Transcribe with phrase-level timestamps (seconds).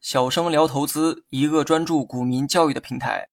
[0.00, 3.28] 小生聊投资，一个专注股民教育的平台。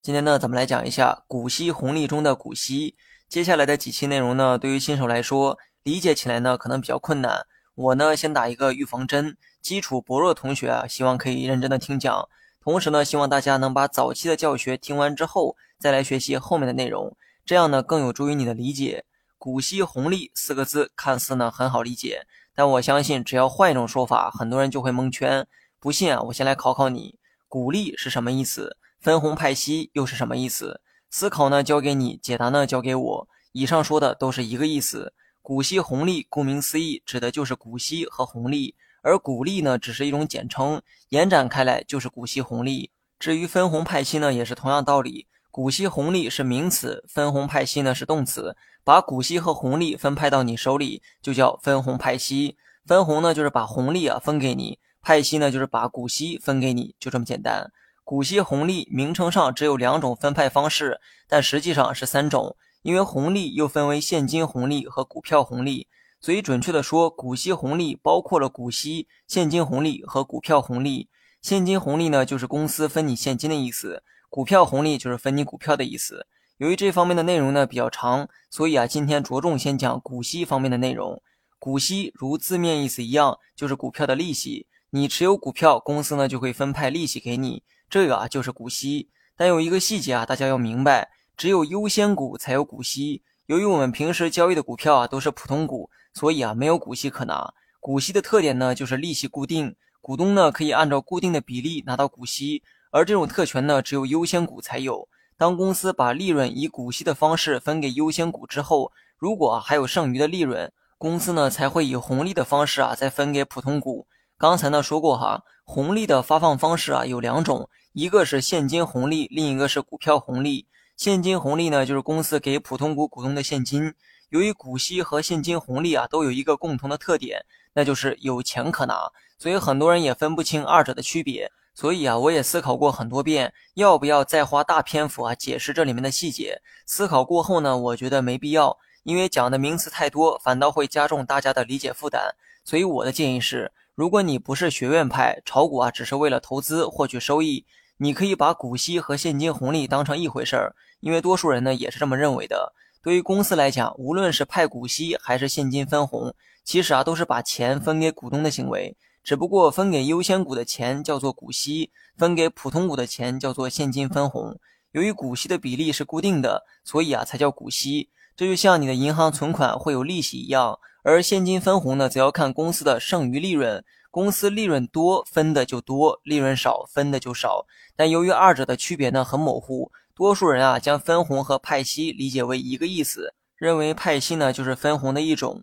[0.00, 2.96] 今天呢，咱们来讲一下股息红利中的股息。
[3.28, 7.46] 接下来的几期内容呢，对于新手来说理解起来呢可能比较困难。
[7.74, 12.26] 我呢先打一个预防针，基础薄弱的同学啊，希望可以认真的听讲。
[12.62, 17.14] 同时呢，希望大家能把早期的教学听完之后，再来学习后面的内容，
[17.44, 19.04] 这样呢更有助于你的理解。
[19.40, 25.48] 股息红利四个字看似呢很好理解，但我相信只要换一种说法，很多人就会蒙圈。
[25.78, 28.76] 不信啊，我先来考考你，股利是什么意思？
[29.00, 30.82] 分红派息又是什么意思？
[31.08, 33.28] 思考呢交给你，解答呢交给我。
[33.52, 35.14] 以上说的都是一个意思。
[35.40, 42.90] 股息红利，顾名思义，指的就是股息和红利，而股利呢只是一种简称，延展开来就是股息红利。
[43.18, 45.28] 至于分红派息呢，也是同样道理。
[45.50, 48.56] 股息红利是名词，分红派息呢是动词。
[48.84, 52.56] 把股息和红利分派到你手里，就叫分红派息。
[52.86, 57.70] 分红呢就是把红利啊分给你，派息呢就是把股息分给你，就这么简单。
[58.04, 65.88] 股息红利名称上只有两种分派方式，但实际上是三种，因为红利又分为现金红利和股票红利，
[66.20, 71.08] 所以准确的说，股息红利包括了股息、现金红利和股票红利。
[71.42, 76.26] 现金红利呢，就是公司分你现金的意思；股票红利就是分你股票的意思。
[76.58, 81.20] 由于这方面的内容呢比较长，所以啊，今天着重先讲股息方面的内容。
[81.58, 84.68] 股息如字面意思一样，就是股票的利息。
[84.90, 87.64] 你持有股票，公司呢就会分派利息给你。
[87.88, 93.22] 这个啊就是股息，但有一个细节啊，大家要明白，只有优先股才有股息。
[93.46, 97.52] 由于我们平时交易的股票啊都是普通股，所以啊没有股息可拿。
[97.80, 105.08] 股息的特点呢就是利息固定，股东呢可以按照固定的比例拿到股息，而这种特权呢只有优先股才有。
[105.36, 114.06] 当公司把利润以股息的方式分给优先股之后，如果还有剩余的利润，公司呢才会以红利的方式啊再分给普通股。
[114.36, 117.68] 刚才呢说过哈，红利的发放方式啊有两种。
[117.92, 120.66] 一个是现金红利，另一个是股票红利。
[120.96, 123.94] 现金红利呢，就是公司给普通股股东的现金。
[124.28, 131.50] 由于股息和现金红利啊，都有一个共同的特点，那就是有钱可拿，所以很多人也分不清二者的区别。
[131.80, 136.60] 所以啊，我也思考过很多遍，要不要再花大篇幅啊解释这里面的细节。
[136.84, 142.34] 思考过后呢，我觉得没必要，因为讲的名词太多，反倒会加重大家的理解负担。
[142.66, 147.64] 所以我的建议是，如果你不是学院派，炒股啊只是为了投资获取收益。
[147.96, 152.74] 你可以把股息和现金红利当成一回事儿，因为多数人呢也是这么认为的。
[153.02, 158.94] 对于公司来讲，无论是派股息还是现金分红，其实啊都是把钱分给股东的行为。
[159.22, 164.58] 只不过分给优先股的钱叫做股息，分给普通股的钱叫做现金分红。
[164.92, 168.10] 由于股息的比例是固定的，所以啊才叫股息。
[168.36, 173.84] 这就像你的银行存款会有利息一样，而现金分红呢，则要看公司的剩余利润。
[174.10, 177.66] 公司利润多分的就多，利润少分的就少。
[177.94, 185.62] 但由于二者的区别呢很模糊，多数人啊将分红和派息理解为一个意思，认为派息呢就是分红的一种。